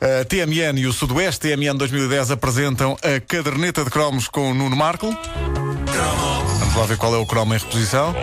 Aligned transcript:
A 0.00 0.24
TMN 0.24 0.80
e 0.80 0.86
o 0.86 0.92
Sudoeste 0.94 1.40
TMN 1.40 1.76
2010 1.76 2.30
apresentam 2.30 2.96
a 3.02 3.20
caderneta 3.20 3.84
de 3.84 3.90
cromos 3.90 4.28
com 4.28 4.50
o 4.50 4.54
Nuno 4.54 4.74
Marco. 4.74 5.14
Vamos 6.58 6.74
lá 6.74 6.86
ver 6.86 6.96
qual 6.96 7.14
é 7.14 7.18
o 7.18 7.26
cromo 7.26 7.54
em 7.54 7.58
reposição. 7.58 8.14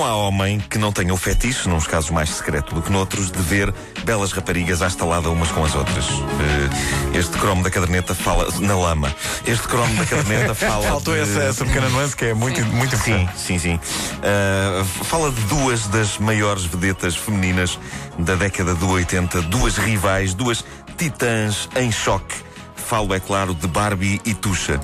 Não 0.00 0.06
há 0.06 0.16
homem 0.16 0.58
que 0.58 0.78
não 0.78 0.90
tenha 0.90 1.12
o 1.12 1.16
fetiche, 1.18 1.68
nos 1.68 1.86
casos 1.86 2.08
mais 2.08 2.30
secreto 2.30 2.74
do 2.74 2.80
que 2.80 2.90
noutros, 2.90 3.30
de 3.30 3.38
ver 3.42 3.70
belas 4.02 4.32
raparigas 4.32 4.80
à 4.80 4.86
estalada 4.86 5.28
umas 5.28 5.50
com 5.50 5.62
as 5.62 5.74
outras. 5.74 6.06
Eh, 6.08 7.18
este 7.18 7.36
cromo 7.36 7.62
da 7.62 7.70
caderneta 7.70 8.14
fala. 8.14 8.48
na 8.60 8.74
lama. 8.76 9.14
Este 9.46 9.68
cromo 9.68 9.94
da 9.96 10.06
caderneta 10.06 10.54
fala. 10.56 10.86
Faltou 10.88 11.12
de- 11.12 11.20
essa, 11.20 11.40
essa 11.42 11.66
pequena 11.66 11.90
nuance 11.90 12.16
que 12.16 12.24
é 12.24 12.32
muito, 12.32 12.64
muito 12.68 12.96
Sim, 12.96 13.12
importante. 13.24 13.40
sim, 13.40 13.58
sim. 13.58 13.74
Uh, 13.74 14.82
fala 15.04 15.30
de 15.30 15.40
duas 15.42 15.86
das 15.88 16.16
maiores 16.16 16.64
vedetas 16.64 17.14
femininas 17.14 17.78
da 18.18 18.36
década 18.36 18.74
do 18.74 18.88
80, 18.88 19.42
duas 19.42 19.76
rivais, 19.76 20.32
duas 20.32 20.64
titãs 20.96 21.68
em 21.76 21.92
choque. 21.92 22.34
Falo, 22.74 23.12
é 23.14 23.20
claro, 23.20 23.54
de 23.54 23.68
Barbie 23.68 24.20
e 24.24 24.32
Tuxa. 24.34 24.80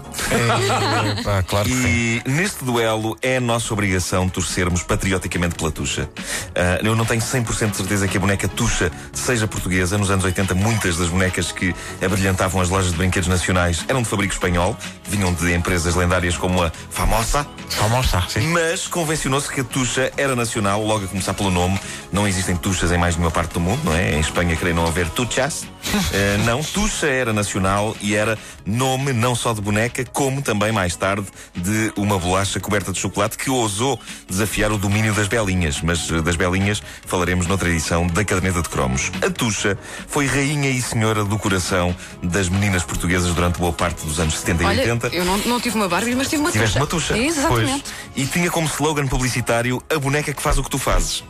Ah, 1.27 1.43
claro 1.43 1.69
que 1.69 1.75
sim. 1.75 1.89
E 1.89 2.23
neste 2.27 2.65
duelo 2.65 3.17
é 3.23 3.39
nossa 3.41 3.73
obrigação 3.73 4.29
torcermos 4.29 4.83
patrioticamente 4.83 5.55
pela 5.55 5.71
Tuxa. 5.71 6.09
Ah, 6.55 6.81
eu 6.83 6.95
não 6.97 7.05
tenho 7.05 7.21
100% 7.21 7.71
de 7.71 7.77
certeza 7.77 8.09
que 8.09 8.17
a 8.17 8.21
boneca 8.21 8.49
Tuxa 8.49 8.91
seja 9.13 9.47
portuguesa. 9.47 9.99
Nos 9.99 10.11
anos 10.11 10.25
80, 10.25 10.55
muitas 10.55 10.97
das 10.97 11.09
bonecas 11.09 11.53
que 11.53 11.75
abrilhantavam 12.03 12.61
as 12.61 12.69
lojas 12.69 12.91
de 12.93 12.97
brinquedos 12.97 13.29
nacionais 13.29 13.85
eram 13.89 14.03
de 14.03 14.09
fabrico 14.09 14.33
espanhol, 14.33 14.77
vinham 15.05 15.33
de 15.33 15.53
empresas 15.55 15.95
lendárias 15.95 16.37
como 16.37 16.63
a 16.63 16.71
Famosa. 16.91 17.47
Mostrar, 17.91 18.29
sim. 18.29 18.41
Mas 18.49 18.87
convencionou-se 18.87 19.51
que 19.51 19.61
a 19.61 19.65
Tuxa 19.65 20.13
era 20.17 20.37
nacional, 20.37 20.85
logo 20.85 21.05
a 21.05 21.09
começar 21.09 21.33
pelo 21.35 21.51
nome. 21.51 21.79
Não 22.13 22.27
existem 22.27 22.57
Tuxas 22.57 22.93
em 22.93 22.99
mais 22.99 23.17
nenhuma 23.17 23.31
parte 23.31 23.55
do 23.55 23.61
mundo, 23.61 23.81
não 23.85 23.95
é? 23.95 24.15
Em 24.15 24.21
Espanha, 24.21 24.55
creio 24.57 24.75
não 24.75 24.87
haver 24.87 25.09
Tuchas. 25.11 25.67
Eh, 26.13 26.39
não, 26.45 26.63
Tuxa 26.63 27.07
era 27.07 27.33
nacional 27.33 27.97
e 28.01 28.15
era 28.15 28.39
nome 28.65 29.13
não 29.13 29.35
só 29.35 29.53
de 29.53 29.61
boneca, 29.61 30.05
como 30.17 30.41
também 30.41 30.73
mais 30.73 30.97
tarde 30.97 31.27
de 31.55 31.93
uma 31.95 32.19
bolacha 32.19 32.59
coberta 32.59 32.91
de 32.91 32.99
chocolate 32.99 33.37
que 33.37 33.51
ousou 33.51 34.01
desafiar 34.27 34.73
o 34.73 34.79
domínio 34.79 35.13
das 35.13 35.29
belinhas. 35.29 35.83
Mas 35.83 36.11
eh, 36.11 36.23
das 36.23 36.37
belinhas 36.37 36.83
falaremos 37.05 37.47
noutra 37.47 37.69
edição 37.69 38.07
da 38.07 38.25
Caderneta 38.25 38.63
de 38.63 38.69
Cromos. 38.71 39.13
A 39.21 39.29
Tuxa 39.29 39.77
foi 40.09 40.25
rainha 40.25 40.71
e 40.71 40.81
senhora 40.81 41.23
do 41.23 41.39
coração 41.39 41.95
das 42.23 42.49
meninas 42.49 42.83
portuguesas 42.83 43.35
durante 43.35 43.59
boa 43.59 43.75
parte 43.75 44.07
dos 44.07 44.19
anos 44.19 44.39
70 44.39 44.63
e 44.63 44.67
Olha, 44.67 44.81
80. 44.95 45.09
eu 45.09 45.25
não, 45.27 45.37
não 45.37 45.61
tive 45.61 45.77
uma 45.77 45.87
Barbie, 45.87 46.15
mas 46.15 46.31
tive 46.31 46.41
uma 46.41 46.51
Tiveste 46.51 46.79
tucha. 46.79 46.81
uma 46.81 46.87
tucha. 46.87 47.19
Exatamente. 47.19 47.85
Pois. 47.85 48.17
E 48.17 48.27
tinha 48.27 48.51
como 48.51 48.67
slogan 48.69 49.07
publicitário 49.07 49.83
a 49.95 49.99
boneca 49.99 50.33
que 50.33 50.41
faz 50.41 50.57
o 50.57 50.63
que 50.63 50.71
tu 50.71 50.79
fazes. 50.79 51.23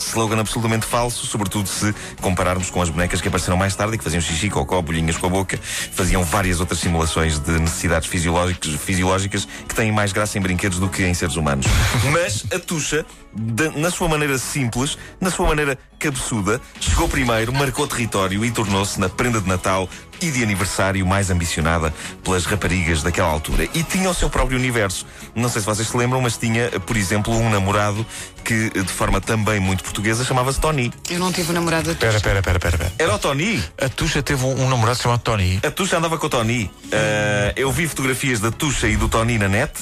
Slogan 0.00 0.40
absolutamente 0.40 0.86
falso, 0.86 1.26
sobretudo 1.26 1.68
se 1.68 1.94
compararmos 2.20 2.70
com 2.70 2.80
as 2.82 2.88
bonecas 2.88 3.20
que 3.20 3.28
apareceram 3.28 3.56
mais 3.56 3.76
tarde 3.76 3.94
e 3.94 3.98
que 3.98 4.04
faziam 4.04 4.20
xixi, 4.20 4.48
cocó, 4.50 4.80
bolhinhas 4.82 5.16
com 5.16 5.26
a 5.26 5.30
boca, 5.30 5.58
faziam 5.92 6.24
várias 6.24 6.58
outras 6.60 6.80
simulações 6.80 7.38
de 7.38 7.52
necessidades 7.58 8.08
fisiológicas, 8.08 8.74
fisiológicas 8.74 9.46
que 9.68 9.74
têm 9.74 9.92
mais 9.92 10.12
graça 10.12 10.38
em 10.38 10.40
brinquedos 10.40 10.78
do 10.78 10.88
que 10.88 11.04
em 11.04 11.14
seres 11.14 11.36
humanos. 11.36 11.66
Mas 12.10 12.44
a 12.52 12.58
Tuxa, 12.58 13.04
de- 13.32 13.78
na 13.78 13.90
sua 13.90 14.08
maneira 14.08 14.36
simples, 14.38 14.96
na 15.20 15.30
sua 15.30 15.46
maneira 15.46 15.78
cabeçuda, 15.98 16.60
chegou 16.80 17.08
primeiro, 17.08 17.52
marcou 17.52 17.86
território 17.86 18.44
e 18.44 18.50
tornou-se 18.50 18.98
na 18.98 19.08
prenda 19.08 19.40
de 19.40 19.46
Natal 19.48 19.88
e 20.22 20.30
de 20.30 20.42
aniversário 20.42 21.06
mais 21.06 21.30
ambicionada 21.30 21.94
pelas 22.22 22.44
raparigas 22.44 23.02
daquela 23.02 23.28
altura. 23.28 23.68
E 23.74 23.82
tinha 23.82 24.10
o 24.10 24.14
seu 24.14 24.28
próprio 24.28 24.58
universo. 24.58 25.06
Não 25.34 25.48
sei 25.48 25.60
se 25.60 25.66
vocês 25.66 25.88
se 25.88 25.96
lembram, 25.96 26.20
mas 26.20 26.36
tinha, 26.36 26.68
por 26.80 26.96
exemplo, 26.96 27.34
um 27.34 27.48
namorado 27.50 28.04
que, 28.44 28.70
de 28.70 28.92
forma 28.92 29.20
também 29.20 29.60
muito 29.60 29.82
portuguesa, 29.84 30.24
chamava-se 30.24 30.60
Tony. 30.60 30.92
Eu 31.08 31.18
não 31.18 31.32
tive 31.32 31.50
um 31.50 31.54
namorado 31.54 31.90
Espera, 31.90 32.16
espera, 32.16 32.38
espera, 32.38 32.56
espera, 32.58 32.74
espera. 32.76 32.92
Era 32.98 33.14
o 33.14 33.18
Tony. 33.18 33.62
A 33.80 33.88
Tuxa 33.88 34.22
teve 34.22 34.44
um, 34.44 34.64
um 34.64 34.68
namorado 34.68 34.98
chamado 34.98 35.20
Tony. 35.20 35.60
A 35.64 35.70
Tuxa 35.70 35.98
andava 35.98 36.18
com 36.18 36.26
o 36.26 36.30
Tony. 36.30 36.70
Ah, 36.92 37.52
eu 37.56 37.70
vi 37.72 37.86
fotografias 37.86 38.40
da 38.40 38.50
Tuxa 38.50 38.88
e 38.88 38.96
do 38.96 39.08
Tony 39.08 39.38
na 39.38 39.48
net. 39.48 39.72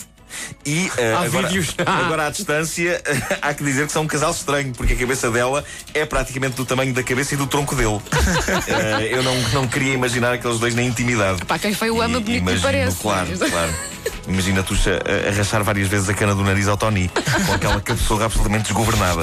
E 0.64 0.90
ah, 0.98 1.18
Há 1.18 1.24
agora, 1.24 1.48
vídeos. 1.48 1.74
agora 1.84 2.26
à 2.26 2.30
distância 2.30 3.02
há 3.40 3.54
que 3.54 3.64
dizer 3.64 3.86
que 3.86 3.92
são 3.92 4.02
um 4.02 4.06
casal 4.06 4.30
estranho, 4.30 4.72
porque 4.74 4.92
a 4.92 4.96
cabeça 4.96 5.30
dela 5.30 5.64
é 5.94 6.04
praticamente 6.04 6.56
do 6.56 6.64
tamanho 6.64 6.92
da 6.92 7.02
cabeça 7.02 7.34
e 7.34 7.36
do 7.36 7.46
tronco 7.46 7.74
dele. 7.74 8.00
Ah, 8.12 9.02
eu 9.04 9.22
não, 9.22 9.36
não 9.52 9.68
queria 9.68 9.94
imaginar 9.94 10.34
aqueles 10.34 10.58
dois 10.58 10.74
na 10.74 10.82
intimidade. 10.82 11.44
Pá, 11.44 11.58
quem 11.58 11.74
foi 11.74 11.90
o 11.90 12.00
ama 12.00 12.20
bonito 12.20 12.26
que 12.26 12.36
imagino, 12.36 12.62
parece. 12.62 12.96
Claro, 12.98 13.38
claro. 13.38 13.74
Imagina 14.28 14.60
a 14.60 14.62
Tuxa 14.62 14.98
a, 15.04 15.28
a 15.28 15.32
rachar 15.32 15.64
várias 15.64 15.88
vezes 15.88 16.08
a 16.08 16.14
cana 16.14 16.34
do 16.34 16.44
nariz 16.44 16.68
ao 16.68 16.76
Tony, 16.76 17.10
com 17.46 17.52
aquela 17.54 17.80
cabeçorra 17.80 18.26
absolutamente 18.26 18.64
desgovernada. 18.64 19.22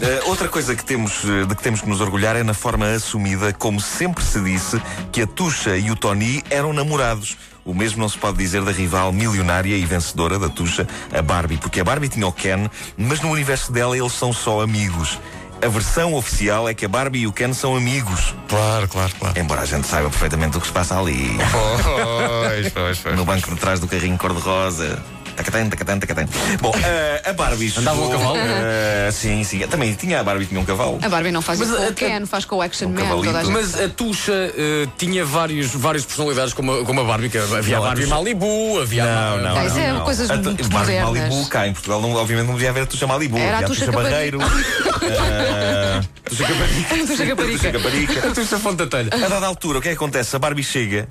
Eh, 0.00 0.22
outra 0.24 0.48
coisa 0.48 0.74
que 0.74 0.84
temos, 0.84 1.22
eh, 1.24 1.44
de 1.44 1.54
que 1.54 1.62
temos 1.62 1.82
que 1.82 1.88
nos 1.88 2.00
orgulhar 2.00 2.36
é 2.36 2.42
na 2.42 2.54
forma 2.54 2.86
assumida, 2.86 3.52
como 3.52 3.80
sempre 3.80 4.24
se 4.24 4.40
disse, 4.40 4.80
que 5.12 5.22
a 5.22 5.26
Tuxa 5.26 5.76
e 5.76 5.90
o 5.90 5.96
Tony 5.96 6.42
eram 6.48 6.72
namorados. 6.72 7.36
O 7.66 7.74
mesmo 7.74 8.00
não 8.00 8.08
se 8.08 8.16
pode 8.16 8.38
dizer 8.38 8.62
da 8.62 8.70
rival 8.70 9.12
milionária 9.12 9.76
e 9.76 9.84
vencedora 9.84 10.38
da 10.38 10.48
Tuxa, 10.48 10.86
a 11.12 11.20
Barbie, 11.20 11.58
porque 11.58 11.80
a 11.80 11.84
Barbie 11.84 12.08
tinha 12.08 12.26
o 12.26 12.32
Ken, 12.32 12.70
mas 12.96 13.20
no 13.20 13.28
universo 13.28 13.72
dela 13.72 13.98
eles 13.98 14.12
são 14.12 14.32
só 14.32 14.62
amigos. 14.62 15.18
A 15.62 15.68
versão 15.68 16.14
oficial 16.14 16.68
é 16.68 16.74
que 16.74 16.84
a 16.84 16.88
Barbie 16.88 17.20
e 17.20 17.26
o 17.26 17.32
Ken 17.32 17.52
são 17.52 17.74
amigos, 17.76 18.34
Claro, 18.48 18.86
claro, 18.88 19.12
claro. 19.18 19.38
embora 19.40 19.62
a 19.62 19.64
gente 19.66 19.86
saiba 19.86 20.08
perfeitamente 20.10 20.56
o 20.58 20.60
que 20.60 20.66
se 20.66 20.72
passa 20.72 20.98
ali. 20.98 21.36
Pois, 21.52 22.72
pois, 22.72 22.98
pois. 22.98 23.16
no 23.16 23.24
banco 23.24 23.50
de 23.52 23.56
trás 23.60 23.80
do 23.80 23.88
carrinho 23.88 24.16
cor-de-rosa. 24.18 25.02
Tacatã, 25.36 25.68
tacatã, 25.68 25.98
tacatã. 25.98 26.26
Bom, 26.62 26.72
eh, 26.82 27.22
a 27.26 27.32
Barbie 27.34 27.70
Andava 27.76 27.96
chegou, 28.00 28.14
a 28.14 28.18
cavalo? 28.18 28.38
eh, 28.38 29.05
sim, 29.16 29.42
sim. 29.44 29.58
Também 29.66 29.92
tinha 29.94 30.20
a 30.20 30.24
Barbie, 30.24 30.46
tinha 30.46 30.60
um 30.60 30.64
cavalo. 30.64 30.98
A 31.02 31.08
Barbie 31.08 31.30
não 31.32 31.42
faz 31.42 31.58
Mas 31.58 31.68
isso 31.68 31.76
com 31.78 31.82
a- 31.84 31.88
o 31.88 31.94
Ken, 31.94 32.26
faz 32.26 32.44
com 32.44 32.56
o 32.56 32.62
Action 32.62 32.86
Um 32.88 32.92
Man. 32.92 33.08
Toda 33.24 33.38
a 33.38 33.42
gente 33.44 33.52
Mas 33.52 33.80
a 33.80 33.88
Tuxa 33.88 34.32
eh, 34.56 34.86
tinha 34.98 35.24
vários, 35.24 35.68
várias 35.74 36.04
personalidades, 36.04 36.52
como 36.54 36.72
a, 36.72 36.84
como 36.84 37.00
a 37.00 37.04
Barbie. 37.04 37.28
Que 37.30 37.38
havia 37.38 37.76
Não, 37.76 37.82
a 37.82 37.86
a 37.86 37.88
Barbie 37.88 38.02
Tuxa- 38.04 38.14
Malibu, 38.14 38.80
havia 38.80 39.02
a 39.02 39.06
Não, 39.06 39.42
não, 39.42 39.56
Ah, 39.56 39.64
isso 39.66 39.74
não, 39.76 39.82
é 39.82 39.92
não. 39.92 40.00
coisas 40.04 40.30
a 40.30 40.36
muito 40.36 40.68
Barbie 40.68 40.92
modernas. 40.92 41.20
Malibu, 41.34 41.48
cá 41.48 41.66
em 41.66 41.72
Portugal, 41.72 42.00
não, 42.00 42.12
obviamente 42.14 42.46
não 42.46 42.54
devia 42.54 42.70
haver 42.70 42.82
a 42.82 42.86
Tuxa 42.86 43.06
Malibu. 43.06 43.38
Era 43.38 43.52
a 43.52 43.54
havia 43.56 43.68
Tuxa 43.68 43.90
Barreiro. 43.92 44.38
eh, 45.02 46.00
Tuxa 46.28 46.44
Caparica. 46.44 47.06
Tuxa 47.06 47.26
Caparica. 47.26 47.58
Tuxa 47.58 47.72
Caparica. 47.72 48.34
Tuxa 48.34 48.58
Fontatelha. 48.58 49.10
A 49.12 49.28
dada 49.28 49.46
altura, 49.46 49.78
o 49.78 49.82
que 49.82 49.88
é 49.88 49.90
que 49.92 49.96
acontece? 49.96 50.34
A 50.34 50.38
Barbie 50.38 50.64
chega. 50.64 51.08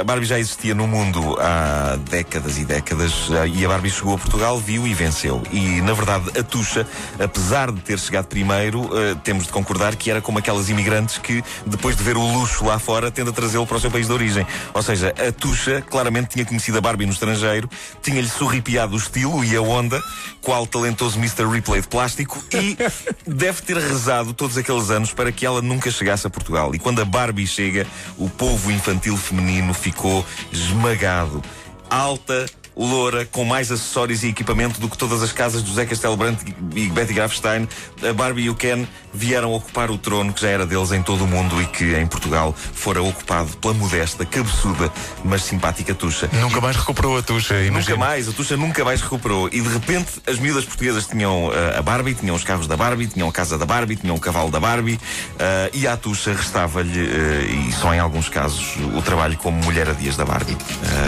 A 0.00 0.02
Barbie 0.02 0.26
já 0.26 0.38
existia 0.40 0.74
no 0.74 0.88
mundo 0.88 1.38
há 1.40 1.96
décadas 2.10 2.58
e 2.58 2.64
décadas 2.64 3.12
eh, 3.30 3.46
e 3.46 3.64
a 3.64 3.68
Barbie 3.68 3.90
chegou 3.90 4.16
a 4.16 4.18
Portugal, 4.18 4.58
viu 4.58 4.84
e 4.88 4.92
venceu. 4.92 5.40
E, 5.52 5.80
na 5.82 5.92
verdade, 5.92 6.36
a 6.36 6.42
Tuxa, 6.42 6.84
apesar 7.16 7.70
de 7.70 7.80
ter 7.82 7.96
chegado 7.96 8.26
primeiro, 8.26 8.90
eh, 8.92 9.14
temos 9.22 9.44
de 9.44 9.52
concordar 9.52 9.94
que 9.94 10.10
era 10.10 10.20
como 10.20 10.38
aquelas 10.38 10.68
imigrantes 10.68 11.18
que, 11.18 11.44
depois 11.64 11.94
de 11.96 12.02
ver 12.02 12.16
o 12.16 12.32
luxo 12.32 12.64
lá 12.64 12.80
fora, 12.80 13.08
tende 13.08 13.30
a 13.30 13.32
trazê-lo 13.32 13.68
para 13.68 13.76
o 13.76 13.80
seu 13.80 13.88
país 13.90 14.08
de 14.08 14.12
origem. 14.12 14.44
Ou 14.74 14.82
seja, 14.82 15.14
a 15.16 15.30
Tuxa 15.30 15.80
claramente 15.88 16.30
tinha 16.30 16.44
conhecido 16.44 16.78
a 16.78 16.80
Barbie 16.80 17.06
no 17.06 17.12
estrangeiro, 17.12 17.70
tinha-lhe 18.02 18.28
sorripiado 18.28 18.94
o 18.94 18.98
estilo 18.98 19.44
e 19.44 19.54
a 19.54 19.62
onda, 19.62 20.02
qual 20.42 20.66
talentoso 20.66 21.18
Mr. 21.18 21.46
Ripley 21.48 21.82
de 21.82 21.86
plástico, 21.86 22.42
e 22.52 22.76
deve 23.28 23.62
ter 23.62 23.76
rezado 23.76 24.32
todos 24.32 24.56
aqueles 24.56 24.90
anos 24.90 25.12
para 25.12 25.30
que 25.30 25.44
ela 25.44 25.60
nunca 25.60 25.90
chegasse 25.90 26.26
a 26.26 26.30
Portugal. 26.30 26.74
E 26.74 26.78
quando 26.78 27.00
a 27.00 27.04
Barbie 27.04 27.46
chega, 27.46 27.86
o 28.16 28.28
povo 28.28 28.70
infantil 28.70 29.16
feminino 29.16 29.74
ficou 29.74 30.24
esmagado. 30.52 31.42
Alta, 31.90 32.46
loura, 32.78 33.24
com 33.26 33.44
mais 33.44 33.72
acessórios 33.72 34.22
e 34.22 34.28
equipamento 34.28 34.80
do 34.80 34.88
que 34.88 34.96
todas 34.96 35.22
as 35.22 35.32
casas 35.32 35.62
do 35.62 35.68
José 35.68 35.84
Castelo 35.84 36.16
Branco 36.16 36.44
e 36.74 36.88
Betty 36.88 37.12
Grafstein, 37.12 37.68
a 38.08 38.12
Barbie 38.12 38.42
e 38.44 38.50
o 38.50 38.54
Ken 38.54 38.86
vieram 39.12 39.52
ocupar 39.52 39.90
o 39.90 39.98
trono 39.98 40.32
que 40.32 40.40
já 40.42 40.48
era 40.48 40.64
deles 40.66 40.92
em 40.92 41.02
todo 41.02 41.24
o 41.24 41.26
mundo 41.26 41.60
e 41.60 41.66
que 41.66 41.96
em 41.96 42.06
Portugal 42.06 42.54
fora 42.54 43.02
ocupado 43.02 43.56
pela 43.56 43.74
modesta, 43.74 44.24
cabeçuda, 44.24 44.92
mas 45.24 45.42
simpática 45.42 45.94
Tuxa. 45.94 46.28
Nunca 46.32 46.60
mais 46.60 46.76
recuperou 46.76 47.18
a 47.18 47.22
Tuxa, 47.22 47.54
Nunca 47.70 47.96
mais, 47.96 48.28
a 48.28 48.32
Tuxa 48.32 48.56
nunca 48.56 48.84
mais 48.84 49.00
recuperou. 49.00 49.48
E 49.50 49.60
de 49.60 49.68
repente 49.68 50.12
as 50.26 50.38
miúdas 50.38 50.64
portuguesas 50.64 51.06
tinham 51.06 51.50
ah, 51.50 51.78
a 51.78 51.82
Barbie, 51.82 52.14
tinham 52.14 52.36
os 52.36 52.44
carros 52.44 52.66
da 52.68 52.76
Barbie, 52.76 53.06
tinham 53.08 53.28
a 53.28 53.32
casa 53.32 53.58
da 53.58 53.66
Barbie, 53.66 53.96
tinham 53.96 54.14
o 54.14 54.20
cavalo 54.20 54.50
da 54.50 54.60
Barbie 54.60 55.00
ah, 55.40 55.68
e 55.72 55.86
à 55.86 55.96
Tuxa 55.96 56.32
restava-lhe, 56.32 57.00
ah, 57.00 57.68
e 57.68 57.72
só 57.72 57.92
em 57.92 57.98
alguns 57.98 58.28
casos, 58.28 58.76
o 58.94 59.02
trabalho 59.02 59.36
como 59.38 59.56
mulher 59.64 59.88
a 59.88 59.92
dias 59.94 60.16
da 60.16 60.24
Barbie. 60.24 60.56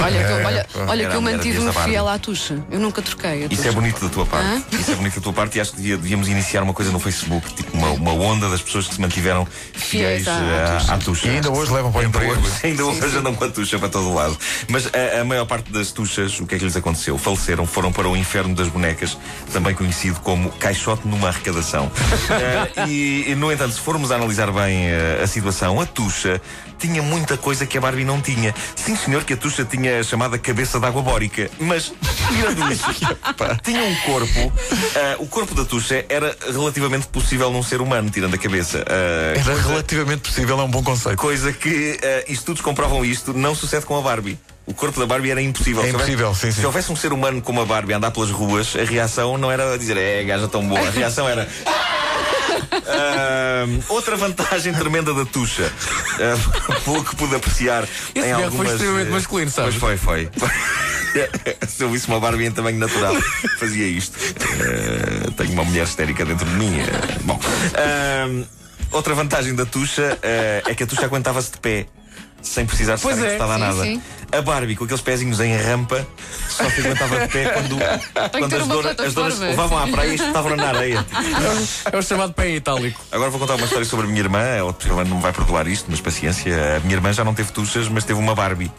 Olha, 0.03 0.25
que, 0.25 0.33
eu- 0.33 0.47
olha, 0.47 0.67
É, 0.75 0.85
olha 0.89 1.06
que 1.09 1.15
eu 1.15 1.19
a 1.19 1.21
mulher 1.21 1.37
mantive 1.37 1.60
Sinto-me 1.61 1.71
a 1.71 1.73
Barbie. 1.73 1.91
fiel 1.91 2.09
à 2.09 2.19
tuxa. 2.19 2.65
Eu 2.71 2.81
nunca 2.81 3.03
troquei. 3.03 3.31
a 3.31 3.37
Isso 3.47 3.49
tuxa. 3.57 3.69
é 3.69 3.73
bonito 3.73 4.01
da 4.01 4.09
tua 4.09 4.27
parte. 4.27 4.47
Hã? 4.47 4.62
Isso 4.79 4.91
é 4.91 4.95
bonito 4.95 5.15
da 5.17 5.21
tua 5.21 5.33
parte 5.33 5.59
e 5.59 5.61
acho 5.61 5.71
que 5.73 5.77
devia- 5.79 5.97
devíamos 5.97 6.29
iniciar 6.29 6.62
uma 6.62 6.73
coisa 6.75 6.91
no 6.91 6.99
Facebook, 7.01 7.53
tipo 7.55 7.77
uma, 7.77 7.91
uma 7.91 8.12
onda 8.12 8.49
das 8.49 8.61
pessoas 8.61 8.87
que 8.89 8.95
se 8.95 9.01
mantiveram 9.01 9.47
fiéis 9.75 10.25
Fiéis 10.25 10.29
à- 10.29 10.33
à 10.37 10.79
tuxa. 10.79 10.95
à 10.95 10.99
tuxa. 10.99 11.27
E 11.29 11.31
ainda 11.31 11.51
hoje 11.51 11.73
levam 11.73 11.91
para 11.93 11.99
o 12.01 12.05
Ainda 12.05 12.19
emprego. 12.19 12.41
hoje, 12.41 12.53
ainda 12.65 12.85
hoje 12.85 13.17
andam 13.17 13.35
com 13.35 13.45
a 13.45 13.49
tuxa 13.51 13.79
para 13.79 13.89
todo 13.89 14.12
lado. 14.15 14.37
Mas 14.69 14.87
a, 14.87 15.21
a 15.21 15.25
maior 15.25 15.47
parte 15.47 15.71
das 15.73 15.91
tuxas, 15.93 16.39
o 16.41 16.47
que 16.47 16.55
é 16.55 16.59
que 16.59 16.65
lhes 16.65 16.77
aconteceu? 16.77 17.17
Faleceram, 17.19 17.67
foram 17.67 17.93
para 17.93 18.09
o 18.09 18.17
inferno 18.17 18.55
das 18.55 18.69
bonecas, 18.69 19.17
também 19.53 19.75
conhecido 19.75 20.21
como 20.21 20.51
caixote 20.53 21.07
numa 21.07 21.29
arrecadação. 21.29 21.91
Eh, 22.31 22.87
e, 22.89 23.25
e, 23.33 23.35
no 23.35 23.51
entanto, 23.53 23.75
se 23.75 23.81
formos 23.81 24.11
a 24.12 24.15
analisar 24.15 24.51
bem 24.53 24.87
eh, 24.89 25.21
a 25.23 25.27
situação, 25.27 25.81
a 25.81 25.85
tuxa 25.87 26.41
tinha 26.79 27.03
muita 27.03 27.37
coisa 27.37 27.67
que 27.67 27.77
a 27.77 27.81
Barbie 27.81 28.05
não 28.05 28.21
tinha. 28.21 28.55
Sim, 28.77 28.97
senhor, 28.97 29.25
que 29.25 29.33
a 29.35 29.37
tuxa 29.37 29.65
tinha 29.65 30.01
a 30.01 30.03
chamada 30.03 30.39
cabeça 30.39 30.79
de 30.81 30.87
água 30.87 31.03
bórica, 31.03 31.50
mas 31.58 31.93
tirando 32.29 32.73
isso, 32.73 32.85
tinha 33.62 33.82
um 33.82 33.94
corpo. 33.97 34.52
eh, 34.94 35.17
o 35.19 35.26
corpo 35.26 35.55
da 35.55 35.64
tuxa 35.64 36.05
era 36.08 36.37
relativamente 36.52 37.06
possível 37.08 37.50
num 37.50 37.62
ser 37.62 37.81
humano, 37.81 38.11
tirando 38.11 38.35
a 38.35 38.38
cabeça. 38.38 38.85
Eh, 38.87 39.35
Era 39.37 39.44
coisa- 39.44 39.69
relativamente 39.69 40.23
possível, 40.23 40.58
é 40.61 40.62
um 40.62 40.70
bom 40.70 40.82
conceito. 40.82 41.17
Coisa 41.19 41.52
que 41.52 41.99
eh, 42.02 42.25
estudos 42.29 42.62
comprovam 42.62 43.05
isto, 43.05 43.32
não 43.35 43.55
sucede 43.55 43.85
com 43.87 43.99
a 43.99 44.00
Barbie. 44.02 44.38
O 44.67 44.75
corpo 44.75 45.00
da 45.00 45.06
Barbie 45.06 45.31
era 45.32 45.43
impossível. 45.43 45.82
É 45.82 45.87
houvesse- 45.87 45.97
impossível, 46.12 46.35
sim, 46.35 46.52
sim. 46.52 46.61
Se 46.61 46.67
houvesse 46.67 46.93
um 46.93 46.97
ser 46.97 47.12
humano 47.12 47.43
como 47.43 47.61
a 47.61 47.64
Barbie 47.67 47.93
a 47.94 47.97
andar 47.97 48.11
pelas 48.12 48.31
ruas, 48.31 48.76
a 48.76 48.85
reação 48.85 49.37
não 49.37 49.50
era 49.50 49.76
dizer 49.76 49.97
é 49.97 50.23
gaja 50.23 50.47
tão 50.49 50.67
boa. 50.67 50.81
A 50.87 50.91
reação 50.91 51.29
era. 51.29 51.49
Ahm, 52.70 53.81
outra 53.88 54.17
vantagem 54.17 54.73
tremenda 54.73 55.12
da 55.12 55.25
Tuxa, 55.25 55.70
ah, 56.20 56.81
pelo 56.85 57.05
que 57.05 57.17
pude 57.17 57.35
apreciar 57.35 57.85
Esse 57.85 58.19
em 58.19 58.23
berro 58.23 58.35
foi 58.37 58.44
algumas. 58.44 58.73
extremamente 58.73 59.11
masculino, 59.11 59.50
sabes? 59.50 59.76
Pois 59.79 60.00
foi, 60.00 60.26
foi. 60.29 60.49
Se 61.69 61.83
eu 61.85 61.91
visse 61.91 62.07
uma 62.09 62.21
Barbie 62.21 62.47
em 62.47 62.51
tamanho 62.53 62.79
natural, 62.79 63.15
fazia 63.59 63.87
isto. 63.87 64.17
Eh, 64.19 65.31
tenho 65.37 65.53
uma 65.53 65.65
mulher 65.65 65.85
histérica 65.85 66.25
dentro 66.25 66.45
de 66.47 66.55
mim. 66.57 66.79
eh, 66.81 67.19
bom. 67.23 67.39
Ahm, 67.75 68.45
outra 68.93 69.15
vantagem 69.15 69.55
da 69.55 69.65
Tuxa 69.67 70.19
eh, 70.23 70.62
é 70.67 70.75
que 70.75 70.83
a 70.83 70.87
Tuxa 70.87 71.05
aguentava-se 71.07 71.53
de 71.53 71.59
pé. 71.59 71.87
Sem 72.43 72.65
precisar 72.65 72.95
de 72.97 73.03
Pois 73.03 73.17
estar 73.19 73.29
é, 73.29 73.35
encostada 73.37 73.55
a 73.55 73.59
nada. 73.67 73.83
sim. 73.85 74.01
A 74.33 74.41
Barbie, 74.41 74.75
com 74.75 74.85
aqueles 74.85 75.03
pezinhos 75.03 75.41
em 75.41 75.55
rampa, 75.59 76.07
só 76.49 76.71
se 76.71 76.81
aguentava 76.81 77.21
de 77.21 77.29
pé 77.29 77.49
quando, 77.51 77.77
quando 78.39 78.57
as, 78.57 78.67
dora- 78.67 78.91
as 78.93 79.12
doras 79.12 79.35
plataforma. 79.35 79.47
levavam 79.47 79.79
à 79.79 79.87
praia 79.89 80.09
e 80.09 80.15
estavam 80.15 80.57
na 80.57 80.69
areia. 80.69 81.05
É 81.93 81.99
o 81.99 82.03
chamado 82.03 82.33
pé 82.33 82.49
em 82.49 82.55
itálico. 82.57 82.99
Agora 83.12 83.29
vou 83.29 83.39
contar 83.39 83.57
uma 83.57 83.65
história 83.67 83.85
sobre 83.85 84.07
a 84.07 84.09
minha 84.09 84.23
irmã. 84.23 84.41
Ela 84.41 84.73
possivelmente 84.73 85.11
não 85.11 85.19
me 85.19 85.23
vai 85.23 85.35
perdoar 85.35 85.67
isto, 85.69 85.85
mas 85.91 86.01
paciência. 86.01 86.77
A 86.79 86.81
minha 86.81 86.95
irmã 86.95 87.12
já 87.12 87.25
não 87.25 87.35
teve 87.35 87.53
tuchas, 87.53 87.89
mas 87.89 88.05
teve 88.05 88.19
uma 88.19 88.35
Barbie. 88.35 88.73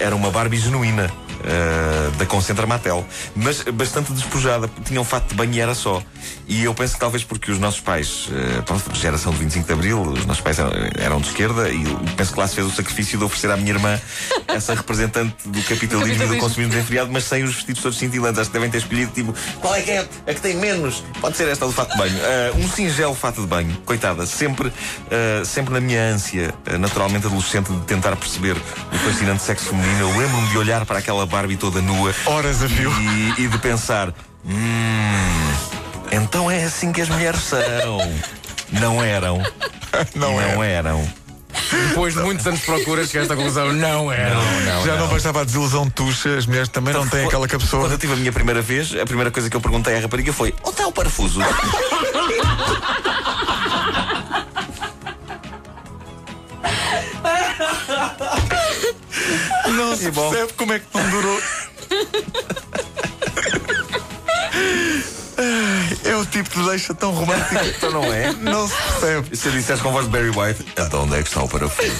Era 0.00 0.16
uma 0.16 0.32
Barbie 0.32 0.56
genuína. 0.56 1.08
Eh, 1.44 2.10
da 2.18 2.26
Concentra 2.26 2.66
Matel, 2.66 3.04
mas 3.34 3.62
bastante 3.62 4.12
despojada, 4.12 4.70
tinha 4.84 5.00
um 5.00 5.04
fato 5.04 5.28
de 5.28 5.34
banho 5.34 5.52
e 5.52 5.60
era 5.60 5.74
só. 5.74 6.02
E 6.46 6.64
eu 6.64 6.74
penso 6.74 6.94
que 6.94 7.00
talvez 7.00 7.24
porque 7.24 7.50
os 7.50 7.58
nossos 7.58 7.80
pais, 7.80 8.28
pronto, 8.66 8.94
geração 8.94 9.32
de 9.32 9.38
25 9.38 9.66
de 9.66 9.72
Abril, 9.72 10.02
os 10.02 10.26
nossos 10.26 10.42
pais 10.42 10.58
eram, 10.58 10.72
eram 10.98 11.20
de 11.20 11.28
esquerda 11.28 11.68
e 11.70 11.84
penso 12.16 12.32
que 12.32 12.38
lá 12.38 12.46
se 12.46 12.54
fez 12.54 12.66
o 12.66 12.70
sacrifício 12.70 13.18
de 13.18 13.24
oferecer 13.24 13.50
à 13.50 13.56
minha 13.56 13.70
irmã 13.70 14.00
essa 14.48 14.74
representante 14.74 15.48
do 15.48 15.62
capitalismo 15.62 16.24
e 16.24 16.26
do 16.26 16.36
consumismo 16.36 16.72
desenfreado, 16.72 17.10
mas 17.12 17.24
sem 17.24 17.42
os 17.42 17.54
vestidos 17.54 17.82
todos 17.82 17.98
cintilantes. 17.98 18.38
Acho 18.38 18.50
que 18.50 18.54
devem 18.54 18.70
ter 18.70 18.78
escolhido 18.78 19.12
tipo, 19.12 19.34
qual 19.60 19.74
é 19.74 19.82
que 19.82 19.90
é? 19.90 20.00
A 20.00 20.34
que 20.34 20.40
tem 20.40 20.56
menos? 20.56 21.02
Pode 21.20 21.36
ser 21.36 21.48
esta 21.48 21.66
do 21.66 21.72
fato 21.72 21.92
de 21.92 21.98
banho. 21.98 22.18
Ah, 22.22 22.56
um 22.56 22.68
singelo 22.68 23.14
fato 23.14 23.40
de 23.40 23.46
banho, 23.46 23.76
coitada, 23.84 24.26
sempre, 24.26 24.72
ah, 25.10 25.44
sempre 25.44 25.74
na 25.74 25.80
minha 25.80 26.00
ânsia, 26.00 26.54
naturalmente 26.78 27.26
adolescente, 27.26 27.72
de 27.72 27.80
tentar 27.82 28.16
perceber 28.16 28.56
o 28.56 28.96
fascinante 28.98 29.42
sexo 29.42 29.66
feminino. 29.66 30.00
Eu 30.00 30.18
lembro-me 30.18 30.48
de 30.48 30.58
olhar 30.58 30.84
para 30.86 30.98
aquela 30.98 31.26
Barbie 31.34 31.56
toda 31.56 31.82
nua 31.82 32.14
Horas 32.26 32.62
a 32.62 32.68
fio. 32.68 32.92
e, 33.36 33.42
e 33.42 33.48
de 33.48 33.58
pensar: 33.58 34.14
hum, 34.46 35.52
então 36.12 36.48
é 36.48 36.62
assim 36.62 36.92
que 36.92 37.00
as 37.00 37.08
mulheres 37.08 37.40
são. 37.40 37.98
Não 38.70 39.02
eram. 39.02 39.42
Não 40.14 40.32
não 40.40 40.62
é. 40.62 40.72
eram. 40.74 41.04
Depois 41.88 42.14
de 42.14 42.20
muitos 42.20 42.46
anos 42.46 42.60
de 42.60 42.66
procura, 42.66 43.04
chegaste 43.04 43.32
à 43.32 43.36
conclusão, 43.36 43.72
não 43.72 44.10
era. 44.12 44.34
Já 44.84 44.96
não 44.96 45.08
bastava 45.08 45.40
a 45.40 45.44
desilusão 45.44 45.84
de 45.86 45.92
tuxa, 45.92 46.36
as 46.36 46.46
mulheres 46.46 46.68
também 46.68 46.92
não 46.92 47.06
têm 47.06 47.26
aquela 47.26 47.46
Quando 47.48 47.50
cabeçoa. 47.50 47.88
eu 47.88 47.98
tive 47.98 48.12
a 48.12 48.16
minha 48.16 48.32
primeira 48.32 48.60
vez, 48.60 48.92
a 48.94 49.04
primeira 49.04 49.30
coisa 49.30 49.48
que 49.50 49.56
eu 49.56 49.60
perguntei 49.60 49.96
à 49.96 50.00
rapariga 50.00 50.32
foi: 50.32 50.54
onde 50.62 50.70
está 50.70 50.86
o 50.86 50.92
parafuso? 50.92 51.40
Não 59.84 59.96
se 59.96 60.10
percebe 60.10 60.52
como 60.54 60.72
é 60.72 60.78
que 60.78 60.86
não 60.94 61.10
durou. 61.10 61.40
É 66.04 66.14
o 66.16 66.24
tipo 66.26 66.48
que 66.48 66.62
deixa 66.68 66.94
tão 66.94 67.10
romântico. 67.12 67.54
então 67.64 67.90
não 67.90 68.04
é? 68.12 68.32
Não 68.32 68.68
se 68.68 68.74
percebe. 68.74 69.28
E 69.32 69.36
se 69.36 69.46
eu 69.48 69.52
dissesse 69.52 69.82
com 69.82 69.90
voz 69.92 70.06
de 70.06 70.12
Barry 70.12 70.30
White, 70.30 70.64
então 70.72 71.02
onde 71.04 71.16
é 71.16 71.22
que 71.22 71.28
está 71.28 71.42
o 71.42 71.48
parafuso? 71.48 71.90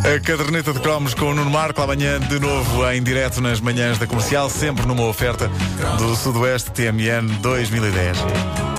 A 0.00 0.20
caderneta 0.20 0.72
de 0.72 0.80
cromos 0.80 1.12
com 1.12 1.26
o 1.26 1.34
Nuno 1.34 1.50
Marco, 1.50 1.82
amanhã 1.82 2.18
de 2.18 2.40
novo 2.40 2.90
em 2.90 3.02
direto 3.02 3.40
nas 3.40 3.60
manhãs 3.60 3.98
da 3.98 4.06
comercial, 4.06 4.48
sempre 4.48 4.86
numa 4.86 5.04
oferta 5.04 5.50
do 5.98 6.16
Sudoeste 6.16 6.70
TMN 6.70 7.26
2010. 7.40 8.18